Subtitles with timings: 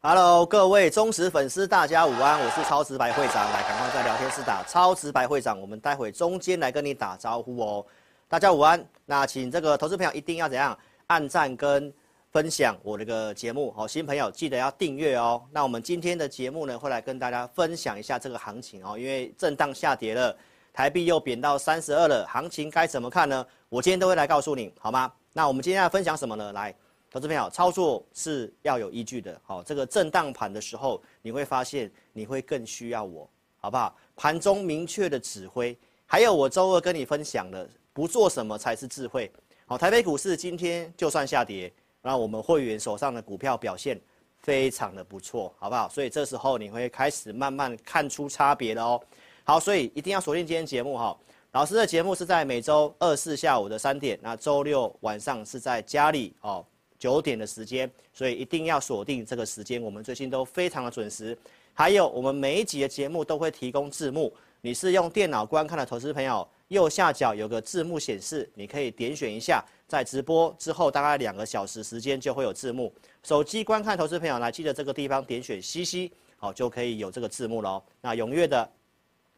[0.00, 7.84] Hello，各位忠实粉丝，大家午安，我是超直白会长，来，赶快在聊天室打超直白会长，我们待会中间来跟你打招呼哦。
[8.28, 11.92] 大家午安，那请这个投资朋友一定要怎样按赞跟
[12.30, 15.42] 分享我这个节目，好，新朋友记得要订阅哦。
[15.50, 20.34] 那我们今天的节目呢，会来跟大家分享一下这个行情哦，因为震荡下跌了，
[20.72, 23.44] 台币又贬到三十二了，行情该怎么看呢？
[23.68, 25.12] 我今天都会来告诉你，好吗？
[25.32, 26.52] 那我们今天要分享什么呢？
[26.52, 26.72] 来。
[27.10, 29.40] 投资朋友，操作是要有依据的。
[29.42, 33.28] 好，这个震荡盘的时候，你会发现你会更需要我，
[33.58, 33.96] 好不好？
[34.14, 39.30] 盘中明确的指挥，还有我周二跟你分享的，不做什么才是智慧。
[39.64, 43.98] 好，台北股市今天就算下跌，那我们会员手上的股票表现
[44.36, 45.88] 非常的不错，好不好？
[45.88, 49.00] 所以这时候你会开始慢慢看出差别的哦。
[49.44, 51.16] 好，所以一定要锁定今天节目哈。
[51.52, 56.62] 老师的节目是在每周二四下午的三点，那周六晚上是在家里哦。
[56.98, 59.80] 九点的时间，所以一定要锁定这个时间。
[59.80, 61.36] 我们最近都非常的准时。
[61.72, 64.32] 还有，我们每一集的节目都会提供字幕。
[64.60, 69.64] 你是用电脑观看的投资朋友，右下角有个字幕显示，你可以点选一下。
[69.86, 72.92] 在直播之后，大概两个小时时间就会有字幕。
[73.22, 77.80] 手机观看投资朋友来，记得这个地方点选 CC，好，就可以有这个字幕喽。
[78.00, 78.68] 那踊跃的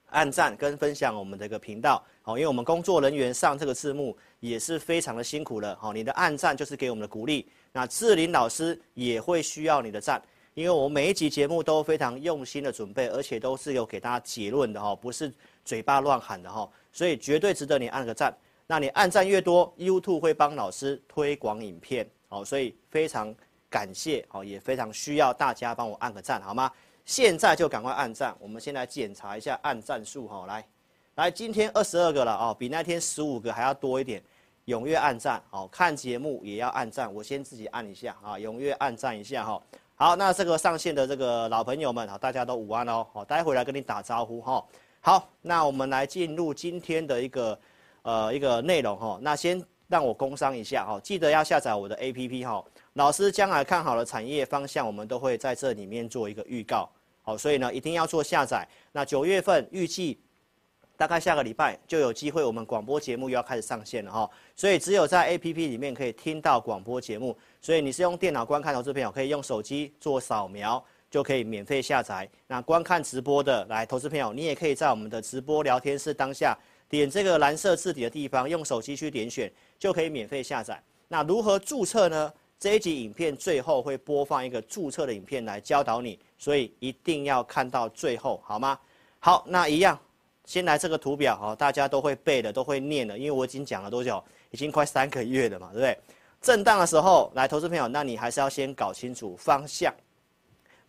[0.09, 4.17] 按赞跟分享我们这个频道，好，因为我们工作人员上这个字幕。
[4.41, 7.47] 也是非常的辛苦了，好，你的按赞就是给我们的鼓励。
[7.73, 10.21] 那志玲老师也会需要你的赞，
[10.55, 15.33] 因为我每一集节目都非常用心的准备，而且都是有给大家结论的哈，不是
[15.65, 18.37] 嘴巴乱喊的哈，所以绝对值得你按个赞。
[18.67, 23.35] 那你按赞越多，YouTube 会帮老师推广影片，好，所以非常
[23.69, 26.71] 感谢，好，也非常需要大家帮我按个赞，好吗？
[27.05, 30.65] 现在就赶快按赞，我们先来检查一下按赞数，哈，来，
[31.17, 34.23] 来，今天二十二个了啊，比那天十五个还要多一点。
[34.71, 39.61] 踊跃按赞，好，看节目也要按赞，我先自己按一下啊，踊跃按赞一下哈。
[39.97, 44.65] 好，那这个上线的这个老朋友们，好，大家都午安哦，好，待会来跟你打招呼哈。
[45.01, 47.59] 好，那我们来进入今天的一个
[48.03, 49.19] 呃一个内容哈。
[49.21, 52.65] 那先让我工商一下哈，记得要下载我的 APP 哈。
[52.93, 56.89] 老师将来看好了产业方向，我们都会在这里面做一个预告，
[57.23, 58.65] 好，所以呢一定要做下载。
[58.93, 60.21] 那九月份预计。
[61.01, 72.29] 大概下个礼拜就有机会，我们广播节目又要开始上线了哈，所以只有在 APP 里面可以听到广播节目，所以你是用电脑观看投资朋友，可以用手机做扫描就可以免费下载。
[72.47, 76.55] 那观看直播的来投资朋友，你也可以在我们的直播聊天室当下
[76.87, 80.79] 点这个蓝色字体的地方，用手机去点选就可以免费下载。
[81.09, 82.31] 那如何注册呢？
[82.59, 88.79] 这一集影片最后会播放一个注册的影片来教导你，所以一定要看到最后，好吗？
[89.19, 89.99] 好，那一样。
[90.51, 95.97] 先来这个图表哈，大家都会背的，都会念的，因为我已经讲了多久，已经快三个月了嘛，对不对？
[96.43, 99.95] 震荡的时候，来，投资朋友，那你还是要先搞清楚方向。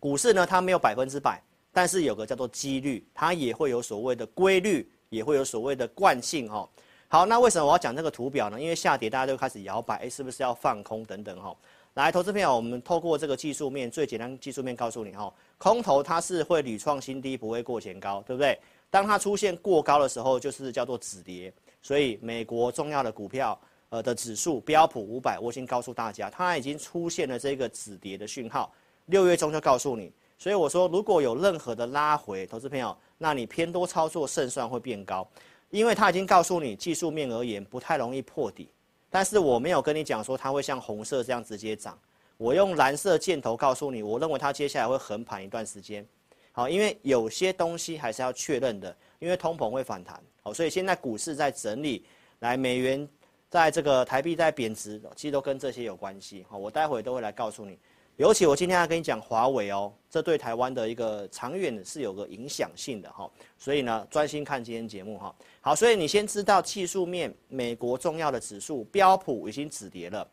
[0.00, 1.40] 股市呢，它没有百分之百，
[1.72, 6.68] 但是有个叫做几率，它也会有所谓的规律，也会有所谓的惯性哈。
[7.06, 8.60] 好，那为什么我要讲这个图表呢？
[8.60, 11.56] 因为下跌大家就开始摇摆，诶，是不是要放空等等哈？
[11.94, 18.58] 来，投资朋友，我们透过这个技术面，最简单技术面告诉你哈，空头它是会屡创新低，不会过前高，对不对？
[18.92, 21.50] 当它出现过高的时候，就是叫做止跌。
[21.80, 23.58] 所以美国重要的股票，
[23.88, 28.70] 呃的指数标普五百，我已经告诉大家，它已经出现了这个止跌的讯号。
[29.06, 35.26] 六月中就告诉你，所以我说如果有任何的拉回，投资朋友，那你偏多操作胜算会变高，
[35.70, 38.68] 因为它已经告诉你技术面而言不太容易破底。
[39.08, 41.98] 但是我没有跟你讲说它会像红色这样直接涨，
[42.36, 46.06] 我用蓝色箭头告诉你，我认为它接下来会横盘一段时间。
[46.52, 52.04] 好，因为有些东西还是要确认的，因为通膨会反弹，好，所以现在股市在整理，
[52.40, 53.08] 来美元
[53.48, 57.78] 在这个台币在贬值，其实都跟这些有关系，好，我待会都会来告诉你，
[58.16, 65.34] 尤其我今天要跟你讲华为哦，这对台湾的一个长远是有个影响性的哈，所以呢，专心看今天节目哈。
[65.62, 70.28] 好，所以你先知道技术面，美国重要的指数标普已经止跌了。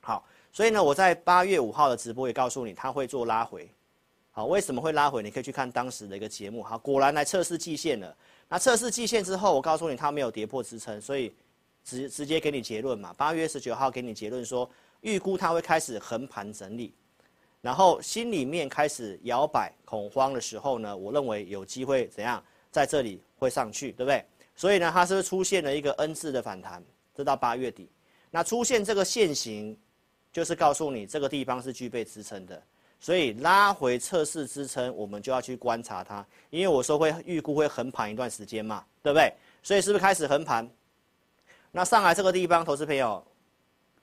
[0.00, 3.68] 好，所以呢，我在八月五号的直播也告诉你，它会做拉回。
[4.38, 5.20] 好，为什么会拉回？
[5.20, 6.62] 你可以去看当时的一个节目。
[6.62, 8.16] 好，果然来测试季线了。
[8.48, 11.34] 那测试季线之后，我告诉你它没有跌破支撑，所以
[11.82, 13.12] 直直接给你结论嘛。
[13.14, 14.70] 八月十九号给你结论说，
[15.00, 16.94] 预估它会开始横盘整理。
[17.60, 24.24] 然后心里面开始摇摆恐慌的时候呢，我认为有机会怎样在这里会上去，对不对？
[24.54, 26.80] 所以呢，它是出现了一个 N 字的反弹？
[27.12, 27.90] 这到八月底，
[28.30, 29.76] 那出现这个线形，
[30.32, 32.62] 就是告诉你这个地方是具备支撑的。
[33.00, 39.32] 所以拉回测试支撑，我们就要去观察它，因为我说会预估会横盘一段时间嘛，对不对？
[39.62, 40.68] 所以是不是开始横盘？
[41.70, 43.24] 那上来这个地方，投资朋友，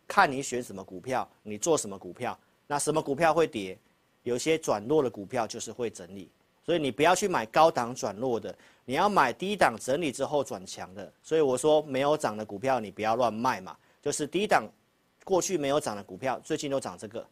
[0.07, 2.37] 看你选什么股票，你做什么股票。
[2.67, 3.77] 那什么股票会跌？
[4.23, 6.31] 有些转弱的股票就是会整理，
[6.65, 11.11] 所以你不要去买高档转弱的，你要买低档整理之后转强的。
[11.21, 14.67] 所以我说没有涨的股票你不要乱卖嘛，就是低档
[15.23, 17.23] 过去没有涨的股票，最近都涨这个。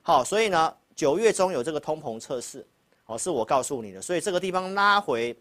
[0.00, 2.66] 好，所以呢，九月中有这个通膨测试，
[3.04, 5.32] 好，是我告诉你的，所以这个地方拉回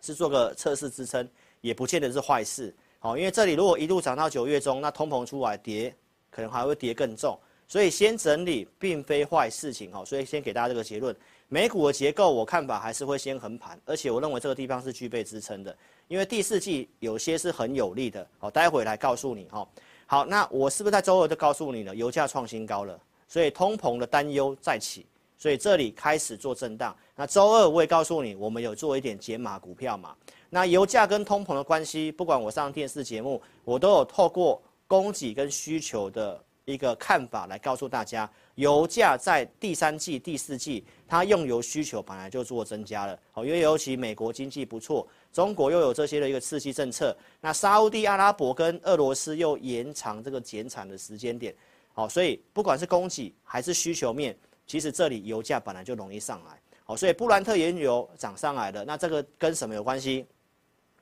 [0.00, 1.26] 是做个测试支撑，
[1.60, 2.74] 也不见得是坏事。
[2.98, 5.94] 好，因为这里如果一路涨到九月中，那通膨出来跌，
[6.28, 7.38] 可能还会跌更重。
[7.68, 11.14] 所以先整理并非坏事情哦，所以先给大家这个结论。
[11.46, 15.76] 美股的结构我看法还是会先横盘，而且我认为这个地方是具备支撑的，
[16.08, 18.26] 因为第四季有些是很有利的。
[18.40, 19.64] 好，待会来告诉你哈。
[20.06, 21.94] 好，那我是不是在周二就告诉你了？
[21.94, 22.98] 油价创新高了，
[23.30, 25.06] 所以通膨的担忧再起，
[25.38, 26.94] 所以这里开始做震荡。
[27.16, 30.14] 那周二我也告诉你，我们有做一点减码股票嘛。
[30.50, 36.42] 那油价跟通膨的关系，不管我上电视节目，我都有透过供给跟需求的。
[36.66, 43.18] 一个看法来告诉大家，油价在第三季、第四季，它用油需求本来就做增加了。
[43.32, 51.52] 好，因为尤其美国经济不错，中国又有这些的一个刺激政策，那沙乌地阿拉伯跟俄罗斯又延长这个减产的时间点，
[52.00, 54.34] 好，所以不管是供给还是需求面，
[54.66, 56.58] 其实这里油价本来就容易上来。
[56.82, 60.24] 好，所以布兰特原油涨上来了，那这个跟什么有关系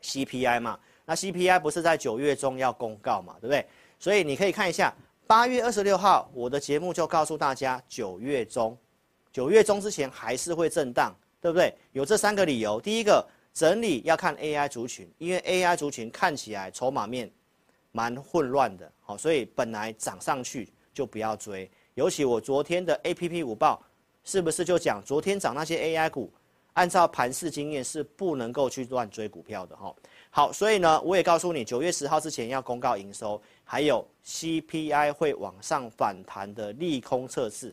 [0.02, 3.64] ？CPI 嘛，那 CPI 不是在九月中要公告嘛，对不对？
[4.00, 4.92] 所以你可以看一下。
[5.24, 8.76] 八月二十六号，我的节目就告诉大家，九月中，
[9.32, 11.72] 九月中之前还是会震荡，对不对？
[11.92, 12.80] 有这三个理由。
[12.80, 13.24] 第一个，
[13.54, 17.30] 整理要看 AI 族群，因为 AI 族群看起来筹码面
[17.92, 21.70] 蛮混乱的，好，所以本来涨上去就不要追。
[21.94, 23.80] 尤其我昨天的 APP 午报，
[24.24, 26.28] 是不是就讲昨天涨那些 AI 股，
[26.72, 29.94] 按照盘市经验是不能够去乱追股票的哈。
[30.28, 37.72] 好，所以呢，我也告诉你，九月十号之前要公告营收，还有 CPI 会往上反弹的利空测试，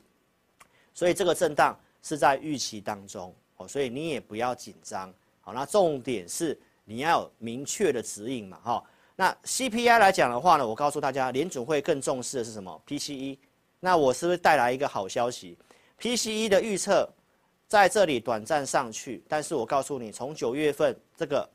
[0.94, 5.12] 所以这个震荡是在预期当中哦，所以你也不要紧张。
[5.42, 8.84] 好，那重点是你要有明确的指引嘛，哈。
[9.16, 13.38] 那 CPI 来讲的话呢，我告诉大家，联准会更重视的是什么？PCE。
[13.80, 15.58] 那我是不是带来一个好消息
[16.00, 17.08] ？PCE 的预测
[17.68, 21.50] 在这里短暂上去，但是我告诉你，从九月份这个。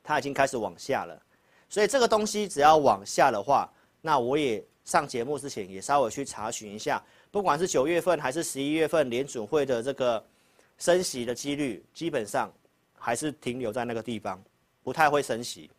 [0.00, 1.22] 它已经开始往下了，
[1.68, 3.70] 所以这个东西只要往下的话，
[4.00, 10.24] 那我也上节目之前也稍微去查询一下，不管是九月份还是十一月份联准会的这个
[10.78, 12.50] 升息的几率，基本上
[12.98, 14.42] 还是停留在那个地方，
[14.82, 15.70] 不太会升息，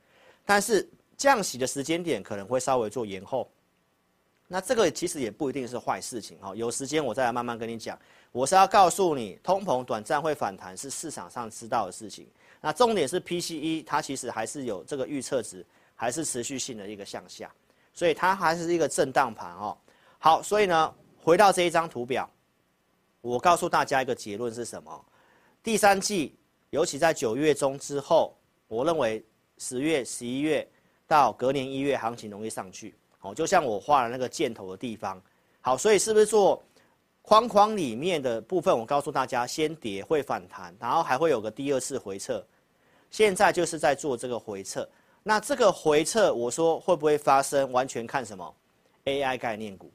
[0.50, 3.48] 但是降息的时间点可能会稍微做延后，
[4.48, 7.96] 那这个其实也不一定是坏事情哈，有时间我再来慢慢跟你讲，
[8.32, 12.28] 我是要告诉你，通膨短暂会反弹是市场上知道的事情。
[12.60, 15.64] 那重点是 PCE，它其实还是有这个预测值，
[15.94, 17.54] 还是持续性的一个向下，
[17.94, 19.78] 所以它还是一个震荡盘哦。
[20.18, 22.28] 好，所以呢，回到这一张图表，
[23.22, 25.06] 我告诉大家一个结论是什么？
[25.62, 26.36] 第三季，
[26.72, 28.36] 尤其在九月中之后，
[28.68, 29.24] 我认为
[29.60, 30.68] 十月、十一月
[31.06, 32.96] 到隔年一月行情容易上去。
[33.22, 35.22] 哦，就像我画了那个箭头的地方。
[35.62, 36.60] 好，所以是不是做？
[37.22, 42.44] 框框里面的部分，我告诉大家，先跌会反弹，然后还会有个第二次回撤。
[43.12, 44.88] 现在就是在做这个回撤。
[45.22, 47.72] 那这个回撤，我说会不会发生？
[47.72, 48.56] 完全看什么
[49.06, 49.92] ？AI 概念股。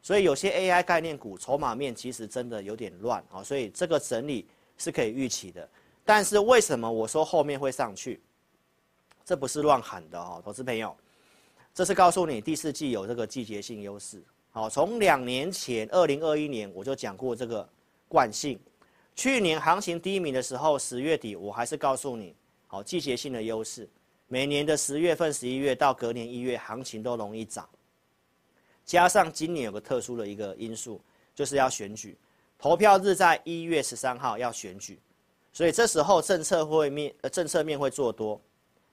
[0.00, 4.48] 所以有些 AI 概念股筹码面其实真的有点乱啊，所以这个整理
[4.78, 5.68] 是可以预期的。
[6.06, 8.18] 但是为什么我说后面会上去？
[9.28, 10.96] 这不是乱喊的哦，投资朋友，
[11.74, 14.22] 这是告诉你第四季有这个季节性优势。
[14.50, 17.68] 好，从两年前，二零二一年我就讲过这个
[18.08, 18.58] 惯性。
[19.14, 22.34] 去年行情低迷的时候，十月底我还是告诉你，
[22.68, 23.86] 好，季节性的优势，
[24.28, 27.68] 每年的十月份、十一月到隔年一月，行情都容易涨。
[28.86, 30.98] 加上今年有个特殊的一个因素，
[31.34, 32.16] 就是要选举，
[32.58, 34.98] 投票日在一月十三号要选举，
[35.52, 38.40] 所以这时候政策会面呃政策面会做多，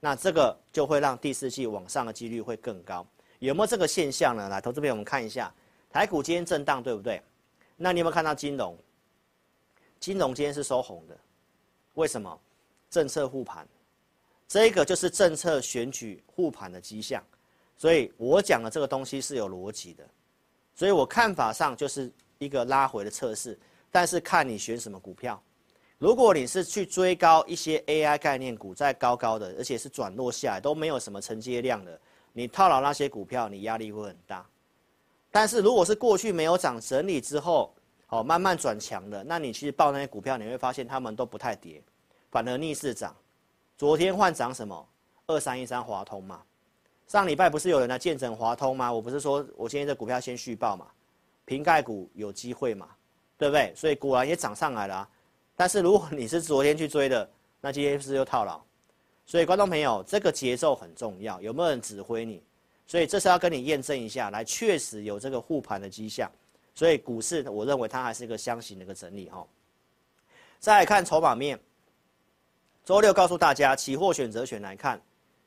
[0.05, 3.03] 那这个就会让第四季往上的几率会更高。
[3.39, 4.47] 有没有这个现象呢？
[4.47, 5.51] 来，投资朋友们看一下，
[5.89, 7.19] 台股今天震荡，对不对？
[7.75, 8.77] 那你有没有看到金融？
[9.99, 11.17] 金融今天是收红的，
[11.95, 12.39] 为什么？
[12.87, 13.67] 政策护盘，
[14.47, 17.23] 这个就是政策选举护盘的迹象。
[17.75, 20.07] 所以我讲的这个东西是有逻辑的，
[20.75, 23.57] 所以我看法上就是一个拉回的测试，
[23.89, 25.41] 但是看你选什么股票。
[25.97, 31.99] 如果你是去追高一些 AI 概念股，在高高的，而且是转弱下来都没有什么承接量的，
[32.33, 34.45] 你套牢那些股票，你压力会很大。
[35.31, 37.73] 但是如果是过去没有涨整理之后，
[38.07, 41.81] 好慢慢转强的，那你其实抱那些股票，你会发现他们都不太跌，
[42.29, 43.15] 反而逆势涨。
[43.77, 44.87] 昨天换涨什么？
[45.27, 46.41] 二三一三华通嘛。
[47.07, 48.91] 上礼拜不是有人来见证华通吗？
[48.91, 50.87] 我不是说我今天这股票先续报嘛，
[51.45, 52.89] 瓶盖股有机会嘛，
[53.37, 53.73] 对不对？
[53.75, 55.09] 所以果然也涨上来了啊。
[55.55, 57.29] 但是如果你是昨天去追的，
[57.61, 58.61] 那今天是不是又套牢？
[59.25, 62.43] 所以观众朋友，这个节奏很重要，有没有人指挥你？
[62.85, 66.31] 所以这是要跟你验证一下，来确实有这个护盘的迹象。
[66.75, 69.47] 所以股市我认为它还是一个箱型的一个整理哈。
[70.59, 71.59] 再来看筹码面，
[72.83, 75.01] 周六告诉大家，期货选择权来看。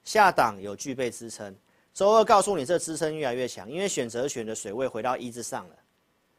[0.05, 1.55] 下档有具备支撑，
[1.93, 5.77] 周二告诉你这支撑越来越强，因为选择权的水位回到一之上了。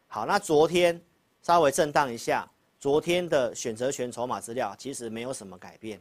[0.07, 0.99] 好，那昨天
[1.43, 2.49] 稍微震荡一下，
[2.79, 5.99] 昨天的选择权筹码资料其实没有什么改变，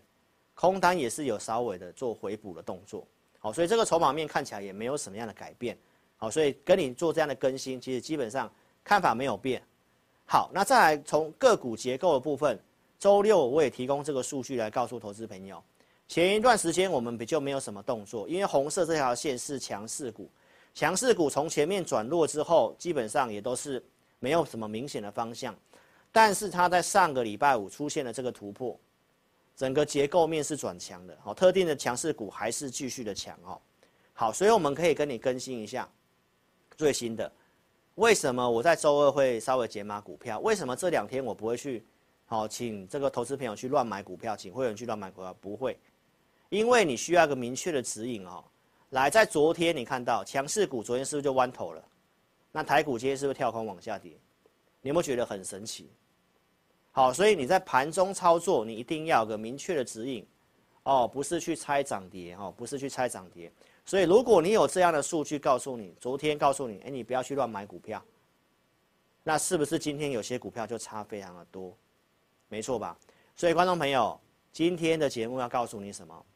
[0.55, 3.05] 空单也是有稍微的做回补的动作。
[3.41, 5.77] 好，所以这个筹码面看起来也没有什么样的改变。
[6.17, 8.53] 好，所以跟你做这样的更新，其实基本上
[8.85, 9.61] 看法没有变。
[10.25, 12.57] 好，那再来从个股结构的部分，
[12.97, 15.61] 周六我也提供这个数据来告诉投资朋友。
[16.07, 20.31] 前一段时间我们比较没有什么动作，因为红色这条线是强势股，
[20.75, 23.83] 强势股从前面转弱之后，基本上也都是
[24.21, 25.53] 没有什么明显的方向。
[26.11, 28.79] 但是它在上个礼拜五出现了这个突破，
[29.57, 33.61] 整个结构面是转强的，好，特定的强势股还是继续的强哦。
[34.13, 35.89] 好，所以我们可以跟你更新一下
[36.77, 37.31] 最新的。
[37.97, 40.39] 为什么我在周二会稍微减码股票？
[40.41, 41.85] 为什么这两天我不会去
[42.27, 45.35] 好请这个投资朋友去乱买股票，请会员去乱买股票？
[45.41, 45.79] 不会。
[46.49, 48.43] 因为你需要一个明确的指引哦，
[48.91, 51.85] 来，在昨天你看到强势股，昨天是不是就弯头了？
[52.51, 54.13] 那台股今天是不是跳空往下跌？
[54.81, 55.91] 你有没有觉得很神奇？
[56.93, 60.27] 好，所以你在盘中操作，你一定要有个明确的指引，
[60.83, 63.53] 哦，不是去猜涨跌哦，不是去猜涨跌。
[63.85, 68.03] 所以如果你有这样的数据告诉你，昨天告诉你，哎，你不要去乱买股票，
[69.23, 71.77] 那是不是今天有些股票就差非常的多？
[72.49, 72.99] 没错吧？
[73.37, 74.19] 所以观众朋友，
[74.53, 76.27] 今天的节目要告诉你什么？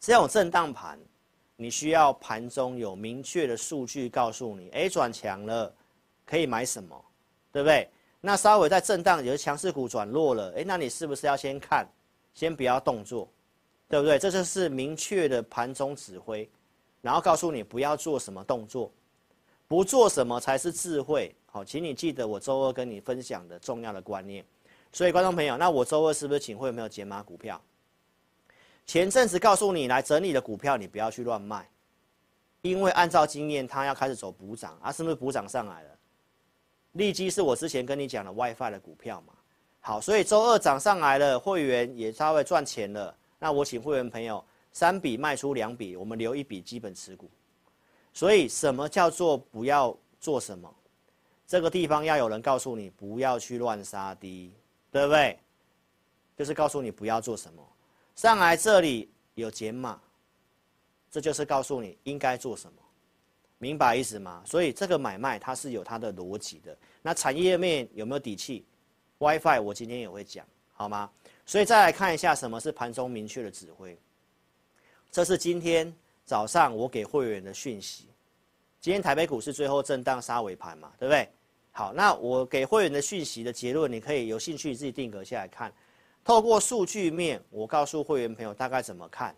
[0.00, 0.98] 这种震荡盘，
[1.56, 5.72] 你需要盘中有明确的数据告诉你，哎，转强了，
[6.26, 7.04] 可以买什么，
[7.52, 7.88] 对不对？
[8.20, 11.86] 那稍微在震荡，有的强势股转弱了，哎，那你是不是要先看，
[12.34, 13.28] 先不要动作，
[13.88, 14.18] 对不对？
[14.18, 16.48] 这就是明确的盘中指挥，
[17.00, 18.90] 然后告诉你不要做什么动作，
[19.68, 21.34] 不做什么才是智慧。
[21.46, 24.44] 好，请你记得我周二跟你分享的重要的观念。
[24.92, 27.60] 所以，观众朋友，那我周二是不是请会有没有解码股票？
[28.86, 31.68] 前阵子告诉你来整理的股票，你不要去乱卖，
[32.62, 35.97] 因为按照经验，它要开始走补涨啊，是不是补涨上来了？
[36.92, 39.32] 利基是我之前跟你讲的 WiFi 的股票嘛，
[39.80, 43.14] 好，所以周二涨上来了，会员也稍微赚钱了。
[43.38, 47.30] 那我请会员朋友三笔卖出两笔，我们留一笔基本持股。
[48.12, 50.74] 所以什么叫做不要做什么？
[51.46, 54.52] 这个地方要有人告诉你不要去乱杀低，
[54.90, 55.38] 对不对？
[56.36, 57.62] 就是告诉你不要做什么。
[58.16, 60.00] 上来这里有减码，
[61.10, 62.82] 这就是告诉你应该做什么，
[63.58, 64.42] 明白意思吗？
[64.46, 66.76] 所以这个买卖它是有它的逻辑的。
[67.02, 68.64] 那产业面有没有底气
[69.18, 71.10] ？WiFi 我今天也会讲，好吗？
[71.44, 73.98] 所以再来看一下什么是盘中明确的指挥。
[75.10, 75.92] 这是今天
[76.24, 78.06] 早上我给会员的讯息。
[78.80, 81.28] 今天台北股市最后震荡杀尾盘嘛，对不对？
[81.72, 85.72] 好，那我给会员的讯息的结论，你可以有兴趣自己定格下来看。
[86.24, 89.34] 透过数据面，我告诉会员朋友大概怎么看，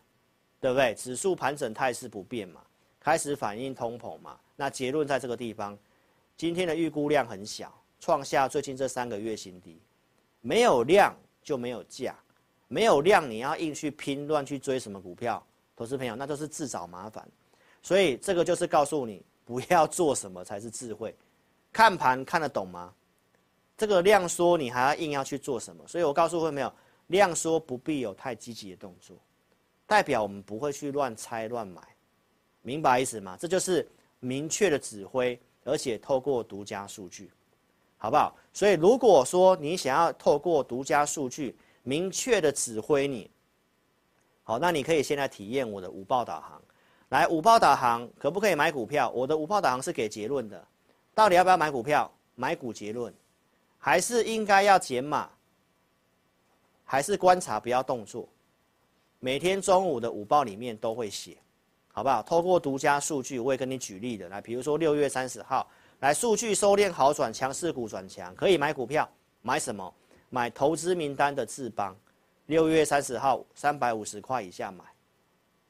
[0.61, 0.95] 对不对？
[0.95, 2.61] 指数盘整态势不变嘛，
[3.01, 4.39] 开始反映通膨嘛。
[4.55, 5.77] 那结论在这个地方，
[6.37, 9.81] 今天的预估量很小，创下最近这三个月新低。
[10.43, 12.15] 没有量就没有价，
[12.69, 17.27] 没有量你要硬去拼乱去追什么股票，投资朋友那都是自找麻烦。
[17.83, 21.15] 所以这个就是告诉你不要做什么才是智慧。
[21.73, 22.93] 看盘看得懂吗？
[23.77, 25.83] 这个量缩，你还要硬要去做什么？
[25.89, 26.71] 所以我告诉会没有，
[27.07, 29.17] 量缩不必有太积极的动作，
[29.87, 31.81] 代表我们不会去乱猜乱买，
[32.63, 33.37] 明白意思吗？
[33.41, 33.89] 这就是
[34.19, 37.31] 明确的指挥，而且透过独家数据。
[38.03, 38.35] 好不好？
[38.53, 43.31] 所以如果说你想要透过独家数据明确的指挥你，
[44.43, 46.63] 好，那你可以先来体验我的五报导航。
[47.11, 49.11] 来，五报导航可不可以买股票？
[49.11, 50.67] 我的五报导航是给结论的，
[51.15, 52.11] 到底要不要买股票？
[52.37, 53.13] 买股结论，
[53.79, 55.29] 还是应该要减码？
[56.85, 58.27] 还是观察不要动作？
[59.19, 61.37] 每天中午的午报里面都会写，
[61.93, 62.23] 好不好？
[62.23, 64.29] 透过独家数据，我会跟你举例的。
[64.29, 65.69] 来，比如说六月三十号。
[66.01, 69.07] 来，数据收敛好转，强势股转强，可以买股票，
[69.43, 69.93] 买什么？
[70.31, 71.95] 买投资名单的智邦，
[72.47, 74.83] 六月三十号三百五十块以下买，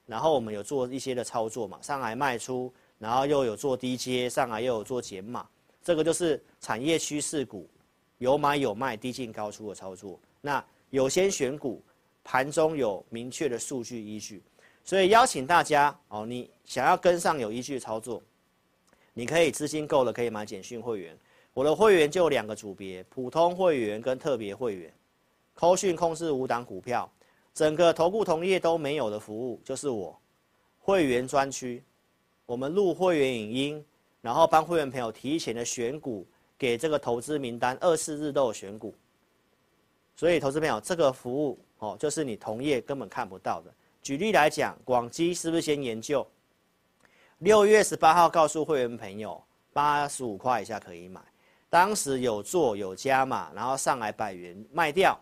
[0.07, 5.49] 然后我们有做一些的操作嘛，上来卖出，然后又有做低接，上来又有做减码，
[5.83, 7.69] 这个就是产业趋势股，
[8.19, 10.21] 有买有卖，低进高出的操作。
[10.41, 11.83] 那有先选股，
[12.23, 14.43] 盘中有明确的数据依据，
[14.91, 18.21] 所以邀请大家哦，你想要跟上有依据操作。
[19.15, 21.17] 你可以资金够了，可以买简讯会员。
[21.55, 24.93] 我的会员就两个组别：普通会员跟特别会员。
[25.55, 27.09] 扣讯控制五档股票，
[27.55, 30.19] 整个投顾同业都没有的服务，就是我
[30.81, 31.81] 会员专区。
[32.45, 33.85] 我们录会员影音，
[34.21, 36.27] 然后帮会员朋友提前的选股，
[36.59, 38.93] 给这个投资名单，二四日都有选股。
[40.17, 43.73] 所以投资朋友，这个服务哦，就是你同业根本看不到的。
[44.03, 46.27] 举例来讲，广基是不是先研究？
[47.39, 49.43] 六月十八号告诉会员朋友，
[49.73, 51.21] 八十五块以下可以买，
[51.69, 55.19] 当时有做有加码，然后上来百元卖掉，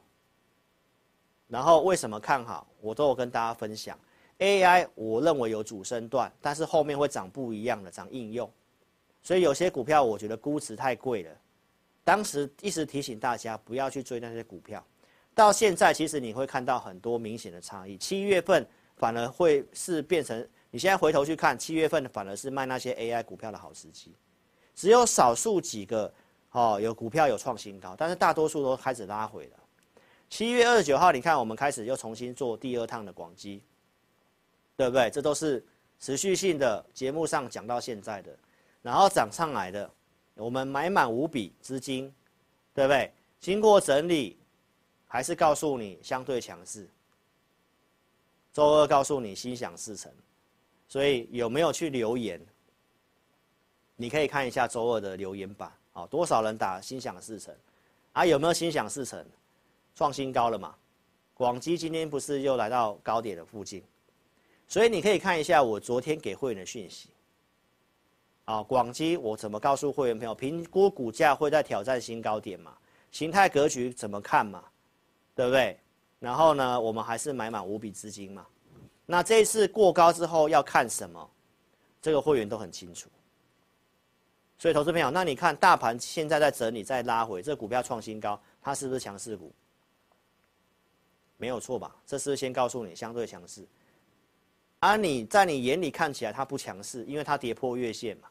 [1.49, 2.67] 然后为什么看好？
[2.81, 3.99] 我都有跟大家分享。
[4.39, 8.49] AI 我认为有主升段，但是后面会涨不一样的，涨应用，
[9.21, 11.31] 所以有些股票我觉得估值太贵了。
[12.05, 14.85] 当时一直提醒大家不要去追那些股票，
[15.39, 17.97] 到现在其实你会看到很多明显的差异。
[17.97, 18.67] 七月份
[18.97, 20.37] 反而会是变成。
[20.71, 24.13] 你现在回头去看，七月份反而是卖那些 AI 股票的好时机，
[24.75, 26.13] 只有少数几个
[26.51, 29.57] 哦有股票有创新高，但是大多数都开始拉回了。
[30.29, 33.63] 七月二十九号，你看我们开始又重新做第二趟的广基，
[34.77, 35.09] 对不对？
[35.09, 35.65] 这都是
[36.01, 38.37] 持续性的节目上讲到现在的，
[38.83, 39.89] 然后涨上来的，
[40.35, 42.13] 我们买满五笔资金，
[42.75, 43.11] 对不对？
[43.41, 44.37] 经过整理，
[45.09, 46.87] 还是告诉你相对强势。
[48.53, 50.13] 周二告诉你心想事成。
[50.87, 52.41] 所以有没有去留言？
[53.97, 57.55] 你可以看一下周二的留言板，好，多少人打心想事成？
[58.13, 59.23] 啊，有没有心想事成？
[59.95, 60.75] 创新高了嘛？
[61.35, 63.83] 广基今天不是又来到高点的附近？
[64.67, 67.11] 所以你可以看一下我昨天给会员的讯息。
[68.47, 70.35] 啊，广基我怎么告诉会员朋友？
[70.35, 72.75] 评估股价会在挑战新高点嘛？
[73.13, 74.65] 形态格局怎么看嘛？
[75.39, 75.79] 对不对？
[76.19, 78.45] 然后呢，我们还是买满五笔资金嘛？
[79.07, 81.31] 那这一次过高之后要看什么？
[82.03, 83.09] 这个会员都很清楚。
[84.59, 89.53] 所以投资朋友，那你看大盘现在在整理，在拉回，这股票创新高，它是不是强势股？
[91.37, 91.95] 没有错吧？
[92.05, 93.65] 这是先告诉你相对强势。
[94.81, 98.27] 而你在你眼里看起来它不强势，因为它跌破月线嘛。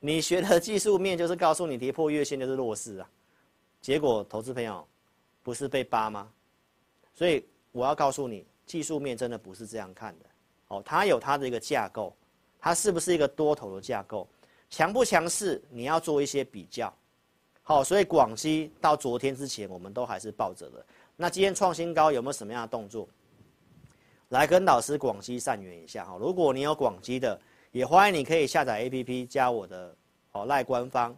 [0.00, 3.10] 你学的技术面就是告诉你跌破月线就是弱势啊。
[3.82, 4.86] 结果投资朋友
[5.46, 6.28] 不是被扒吗？
[7.14, 8.44] 所以我要告诉你。
[8.66, 10.26] 技术面真的不是这样看的，
[10.66, 12.12] 哦，它有它的一个架构，
[12.58, 14.26] 它是不是一个多头的架构，
[14.68, 16.92] 强不强势，你要做一些比较，
[17.62, 23.08] 好，所以广西到昨天之前我们都还是抱着的，那今天创新高有没有什么样的动作？
[24.30, 29.96] 来跟老师广西善缘一下哈，如果你有广西的，也欢迎你可以下载 APP 加我的
[30.32, 31.16] 哦赖官方，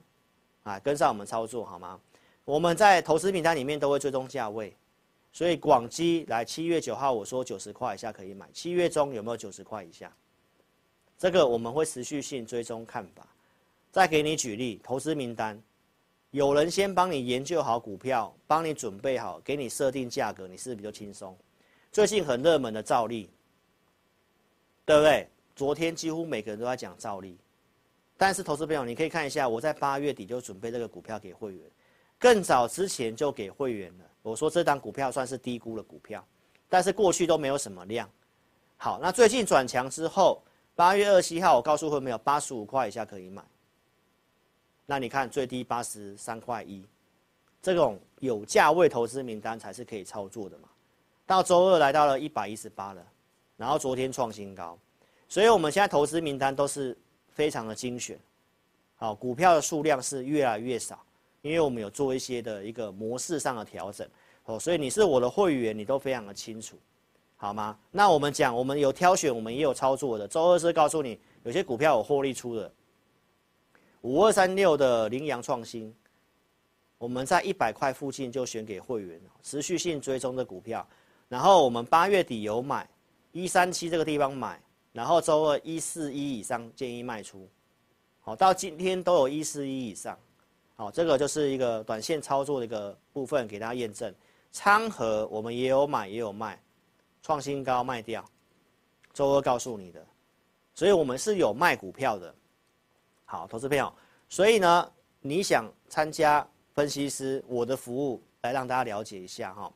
[0.64, 1.98] 啊，跟上我们操作好吗？
[2.48, 4.74] 我们在投资名单里面都会追踪价位。
[5.34, 8.48] 所以广基来七月九号，我说九十块以下可以买。
[8.54, 10.10] 七月中有没有九十块以下？
[11.18, 13.28] 这个我们会持续性追踪看法。
[13.92, 15.62] 再给你举例，投资名单，
[16.30, 21.36] 有人先帮你研究好股票，帮你准备好，给你设定价格，你是不是比较轻松？
[21.92, 23.28] 最近很热门的兆利，
[24.86, 25.28] 对不对？
[25.54, 27.36] 昨天几乎每个人都在讲兆利，
[28.16, 31.62] 但是投资朋友，你可以看一下，我在八月底就准备这个股票给会员，
[32.18, 34.04] 更早之前就给会员了。
[34.22, 36.22] 我说这档股票算是低估了股票，
[36.68, 38.08] 但是过去都没有什么量。
[38.76, 40.42] 好，那最近转强之后，
[40.74, 43.42] 八月二十七号我告诉会员没有八十五块以下可以买。
[44.84, 46.84] 那你看最低八十三块一，
[47.62, 50.68] 这种有价位投资名单才是可以操作的嘛。
[51.26, 53.06] 到周二来到了一百一十八了，
[53.56, 54.78] 然后昨天创新高，
[55.28, 56.96] 所以我们现在投资名单都是
[57.28, 58.18] 非常的精选。
[58.96, 60.98] 好，股票的数量是越来越少。
[61.42, 64.06] 因为我们有做一些的一个模式上的调整，
[64.44, 66.76] 哦，所以你是我的会员，你都非常的清楚，
[67.36, 67.78] 好吗？
[67.90, 70.26] 那我们讲，我们有挑选，我们也有操作的。
[70.26, 72.72] 周二是告诉你，有些股票有获利出的，
[74.00, 75.94] 五二三六的羚羊创新，
[76.98, 80.86] 我们在一百块附近就选给会员，持续性追踪的股票。
[81.28, 82.88] 然后我们八月底有买
[83.32, 84.60] 一三七这个地方买，
[84.92, 87.48] 然后周二一四一以上建议卖出。
[88.20, 90.18] 好，到今天都有一四一以上。
[90.80, 94.14] 好，这个就是一个短线操作的一个部分，给大家验证。
[94.52, 96.62] 昌河我们也有买也有卖，
[97.20, 98.24] 创新高卖掉。
[99.12, 100.06] 周二告诉你的，
[100.76, 102.32] 所以我们是有卖股票的。
[103.24, 103.92] 好，投资朋友，
[104.28, 106.46] 所以呢，你想参加？
[106.74, 109.72] 分析师，我的服务来让大家了解一下哈。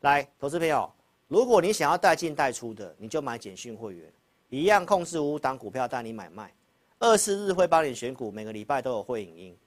[0.00, 0.90] 来，投资朋友，
[1.28, 4.10] 如果你想要带进带出的，你就买简讯会员，
[4.48, 6.50] 一样控制五档股票带你买卖，
[6.98, 9.58] 二四日会帮你选股，每个礼拜都有会影音。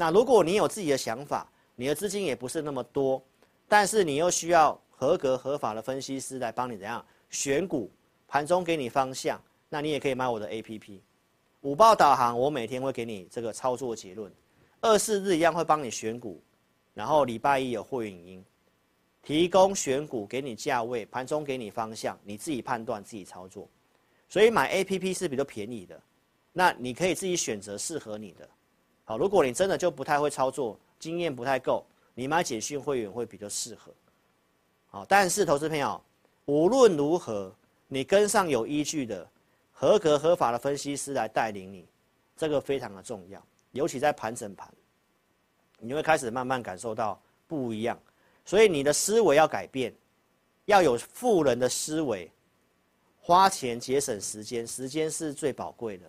[0.00, 3.22] 那如果你有自己的想法，你的资金也不是那么多，
[3.68, 7.90] 但是你又需要合格合法的分析师来帮你怎样选股，
[8.26, 11.00] 盘中给你方向，那你也可以买我的 APP，
[11.60, 14.32] 五报导航，我每天会给你这个操作结论。
[14.80, 16.42] 二四日一样会帮你选股，
[16.94, 18.44] 然后礼拜一有会影音，
[19.22, 23.68] 提供选股给你价位，盘中给你方向，你自己判断自己操作。
[24.30, 26.00] 所以买 APP 是比较便宜的，
[26.54, 28.48] 那你可以自己选择适合你的。
[29.10, 33.92] 好，如果你真的就不太会操作，经验不太够，你买简讯会员会比较适合。
[34.86, 36.00] 好，但是投资朋友，
[36.44, 37.52] 无论如何，
[37.88, 39.28] 你跟上有依据的、
[39.72, 41.88] 合格合法的分析师来带领你，
[42.36, 43.44] 这个非常的重要。
[43.72, 44.72] 尤其在盘整盘，
[45.80, 48.00] 你会开始慢慢感受到不一样，
[48.44, 49.92] 所以你的思维要改变，
[50.66, 52.30] 要有富人的思维，
[53.20, 56.06] 花钱节省时间，时间是最宝贵的。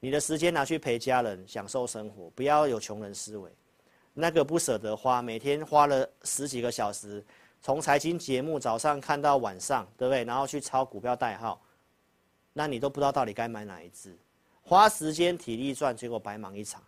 [0.00, 3.50] 你的时间拿去陪家人，享受生活，不要有穷人思维，
[4.14, 7.22] 那个不舍得花，每天花了十几个小时，
[7.60, 10.24] 从财经节目早上看到晚上，对不对？
[10.24, 11.60] 然后去抄股票代号，
[12.54, 14.16] 那你都不知道到底该买哪一支。
[14.62, 16.82] 花时间体力赚，结果白忙一场。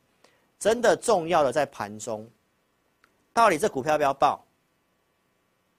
[0.58, 2.26] 真的重要的在盘中，
[3.32, 4.42] 到底这股票要不要报？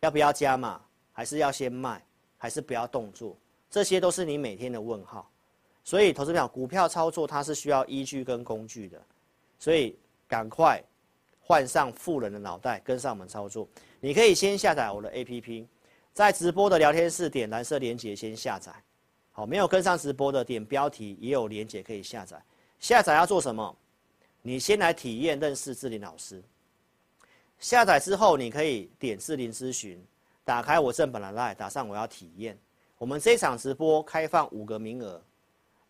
[0.02, 0.80] 要不要加码？
[1.12, 2.04] 还是要先卖？
[2.38, 3.36] 还是不要动作？
[3.72, 5.32] 这些都是你每天的问号。
[5.84, 9.02] 所以，投资票股票操作它是需要依据跟工具的。
[9.60, 10.82] 所以，赶快
[11.41, 13.67] 换上富人的脑袋，跟上我们操作。
[14.00, 15.65] 你可以先下载我的 APP，
[16.13, 18.74] 在直播的聊天室点蓝色连接先下载。
[19.32, 22.41] 好，没有跟上直播的，点标题也有连接可以下载。
[22.80, 23.76] 下载要做什么？
[24.41, 26.43] 你先来体验认识志霖老师。
[27.60, 30.06] 下载之后，你可以点志霖咨询，
[30.43, 32.58] 打开我正版的 LINE，打上我要体验。
[32.98, 35.22] 我们这场直播开放五个名额，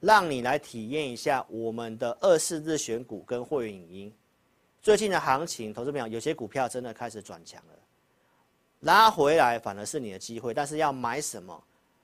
[0.04, 4.14] 让你来体验一下我们的二四日选股跟会员影音。
[4.82, 7.74] 最近的行情，投资朋友有些股票真的开始转强了，
[8.82, 11.58] 拉回来反而是你的机会，但是要买什么？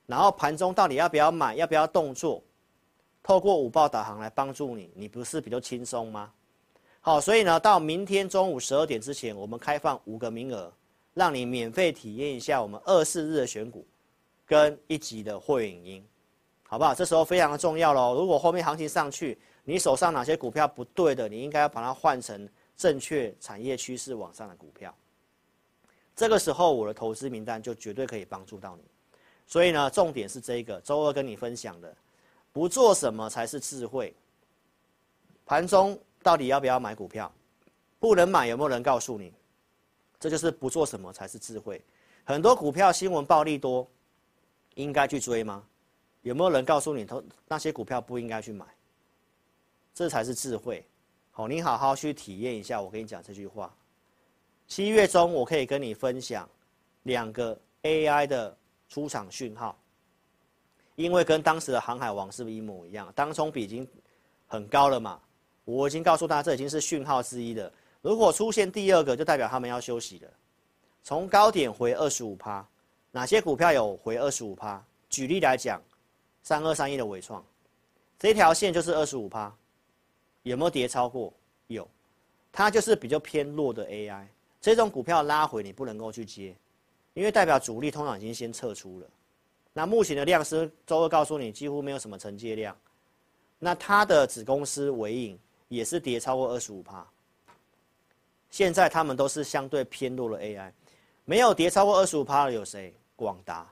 [0.06, 2.42] 然后盘中到底要不要买，要不要动作？
[3.22, 6.32] 透过午报导航来帮助你，你不是比较轻松吗？
[7.02, 10.72] 好，所以呢，到明天中午十二点之前，我们开放五个名额，
[11.12, 13.86] 让你免费体验一下我们二四日的选股，
[14.46, 16.06] 跟一级的会员影音，
[16.70, 16.94] 好不好？
[16.94, 18.14] 这时候非常的重要喽。
[18.14, 24.94] 如果后面行情上去，你手上哪些股票不对的，你应该要把它换成正确产业趋势往上的股票。
[26.14, 28.84] 这个时候，我的投资名单就绝对可以帮助到你。
[29.48, 31.92] 所以呢，重点是这个周二跟你分享的，
[32.52, 34.14] 不做什么才是智慧。
[35.44, 37.32] 盘中到底要不要买股票？
[37.98, 39.34] 不能买，有没有人告诉你？
[40.20, 41.82] 这就是不做什么才是智慧。
[42.22, 43.84] 很多股票新闻暴利多，
[44.76, 45.64] 应该去追吗？
[46.22, 47.06] 有没有人告诉你，
[47.46, 48.64] 那些股票不应该去买？
[49.94, 50.84] 这才是智慧。
[51.30, 52.80] 好，你好好去体验一下。
[52.80, 53.74] 我跟你讲这句话。
[54.66, 56.48] 七月中我可以跟你分享
[57.02, 58.56] 两个 AI 的。
[58.92, 59.78] 出场讯号，
[60.96, 63.08] 因为跟当时的航海王是不是一模一样？
[63.14, 63.86] 当冲比已经
[64.48, 65.20] 很高了嘛，
[65.64, 67.72] 我已经告诉大家，这已经是讯号之一了。
[68.02, 70.28] 如果出现第二个，就代表他们要休息了。
[71.04, 72.66] 从高点回二十五趴，
[73.12, 74.84] 哪些股票有回二十五趴？
[75.08, 75.80] 举例来讲，
[76.42, 77.44] 三二三一的纬创，
[78.18, 79.54] 这条线就是二十五趴，
[80.42, 81.32] 有没有跌超过？
[81.68, 81.88] 有，
[82.50, 84.26] 它就是比较偏弱的 AI，
[84.60, 86.54] 这种股票拉回你不能够去接。
[87.14, 89.06] 因为代表主力通常已经先撤出了，
[89.72, 92.74] 那目前的量是周二告诉你几乎没有什么承接量，
[93.58, 97.04] 那它的子公司纬颖也是跌超过二十五趴，
[98.48, 100.72] 现在他们都是相对偏弱的 AI，
[101.24, 102.94] 没有跌超过二十五趴的有谁？
[103.16, 103.70] 广达，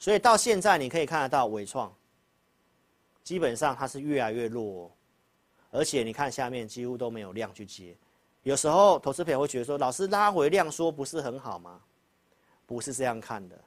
[0.00, 1.94] 所以到现在你可以看得到纬创，
[3.22, 4.90] 基本上它是越来越弱，
[5.70, 7.94] 而且你看下面几乎都没有量去接，
[8.42, 11.78] 有时候投资朋友会觉得说，老师拉回量缩不是很好吗？
[12.66, 13.60] 不是这样看的，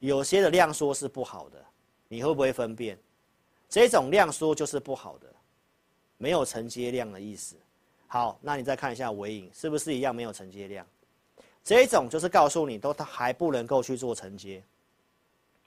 [0.00, 1.64] 有些的量缩是不好的，
[2.08, 2.98] 你会不会分辨？
[3.68, 5.32] 这种量缩就是不好的，
[6.18, 7.54] 没有承接量的意思。
[8.08, 10.84] 好，那你再看一下尾影，是不是一样没有承接量？
[11.62, 14.62] 这种就是告诉你，都它还不能够去做承接，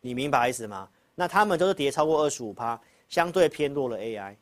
[0.01, 0.89] 你明白意思吗？
[1.15, 2.79] 那他们都是跌超过二十五趴，
[3.09, 4.35] 相对偏弱的 AI。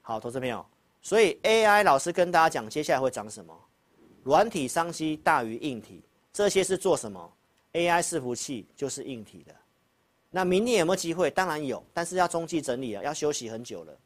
[0.00, 0.64] 好，投资朋友，
[1.00, 3.58] 所以 AI 老师跟大家讲，接下来会涨什么？
[4.24, 7.32] 软体商机大于硬体，这些是做什么
[7.72, 9.54] ？AI 伺服器就是硬体的。
[10.30, 11.30] 那明年有没有机会？
[11.30, 13.98] 当然有，但是要中继整理了，要休息很久了。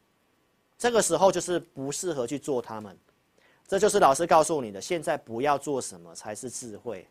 [0.78, 2.96] 这个时候就是不适合去做它们。
[3.66, 7.06] 这就是老师告诉你的，现在不要做什么才是智慧。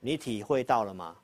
[0.00, 1.16] 你体会到了吗，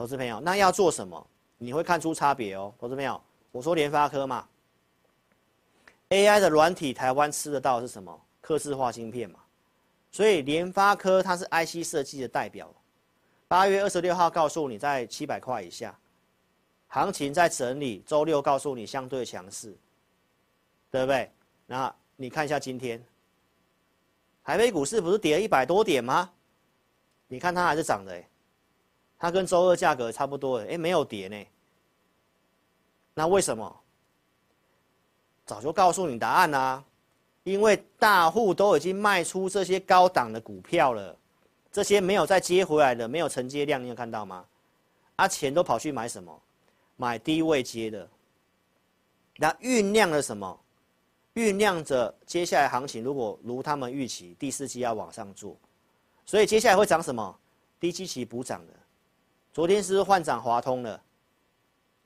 [0.00, 0.40] 投资朋友？
[0.40, 1.26] 那要做什么？
[1.58, 3.20] 你会看出差别哦，投资朋友。
[3.52, 4.48] 我说联发科嘛
[6.08, 8.18] ，AI 的软体，台湾吃得到是什么？
[8.40, 9.38] 刻字化芯片嘛。
[10.10, 12.72] 所以联发科它是 IC 设计的代表。
[13.46, 15.94] 八月二十六号告诉你在七百块以下，
[16.88, 18.02] 行情在整理。
[18.06, 19.76] 周六告诉你相对强势，
[20.90, 21.30] 对不对？
[21.66, 23.04] 那你看一下今天。
[24.42, 26.32] 台北股市不是跌了一百多点吗？
[27.28, 28.26] 你看它还是涨的哎，
[29.20, 31.46] 它跟周二价格差不多哎，没有跌呢。
[33.12, 33.80] 那为什么？
[35.44, 36.82] 早就告诉你答案啦，
[37.42, 41.14] 因为大户都已经卖出这些高档的股票了，
[41.70, 44.44] 这些没有再接回来的，没有承接量，你有看到吗？
[45.16, 46.40] 啊，钱都跑去买什么？
[46.96, 48.08] 买低位接的。
[49.36, 50.58] 那酝酿了什么？
[51.34, 55.54] 酝酿着接下来行情，如果如他们预期，第四季要往上做，
[56.24, 57.38] 所以接下来会涨什么？
[57.78, 58.72] 低基期补涨的。
[59.52, 61.00] 昨天是不是换涨华通了？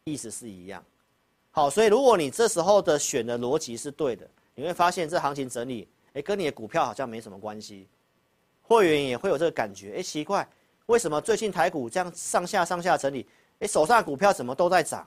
[0.05, 0.85] 意思是一样。
[1.51, 7.87] 好，所以如果你这时候的选的逻辑是对的，你会发现这行情整理，哎，跟你的股票好像没什么关系。
[8.63, 10.47] 会员也会有这个感觉，哎，奇怪，
[10.87, 13.27] 为什么最近台股这样上下上下整理，
[13.61, 15.07] 哎，手上的股票怎么都在涨？